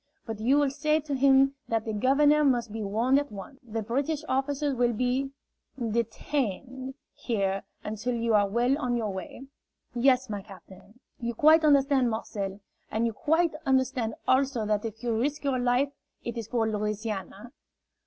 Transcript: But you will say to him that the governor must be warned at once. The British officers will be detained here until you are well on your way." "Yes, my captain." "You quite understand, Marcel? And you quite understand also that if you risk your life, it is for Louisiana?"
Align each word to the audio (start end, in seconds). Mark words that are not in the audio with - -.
But 0.25 0.39
you 0.39 0.57
will 0.57 0.71
say 0.71 0.99
to 0.99 1.13
him 1.13 1.53
that 1.67 1.85
the 1.85 1.93
governor 1.93 2.43
must 2.43 2.71
be 2.73 2.81
warned 2.81 3.19
at 3.19 3.31
once. 3.31 3.59
The 3.61 3.83
British 3.83 4.23
officers 4.27 4.73
will 4.73 4.93
be 4.93 5.29
detained 5.77 6.95
here 7.13 7.61
until 7.83 8.15
you 8.15 8.33
are 8.33 8.47
well 8.49 8.75
on 8.79 8.95
your 8.97 9.13
way." 9.13 9.45
"Yes, 9.93 10.27
my 10.27 10.41
captain." 10.41 10.99
"You 11.19 11.35
quite 11.35 11.63
understand, 11.63 12.09
Marcel? 12.09 12.61
And 12.89 13.05
you 13.05 13.13
quite 13.13 13.53
understand 13.63 14.15
also 14.27 14.65
that 14.65 14.85
if 14.85 15.03
you 15.03 15.13
risk 15.15 15.43
your 15.43 15.59
life, 15.59 15.91
it 16.23 16.35
is 16.35 16.47
for 16.47 16.67
Louisiana?" 16.67 17.51